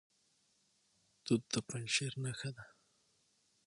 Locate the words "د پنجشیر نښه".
1.51-2.49